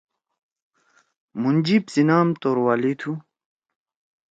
مُھن 1.41 1.55
جیِب 1.65 1.83
سی 1.93 2.01
نام 2.09 2.27
توروالی 2.41 2.93
تُھو۔ 2.99 3.11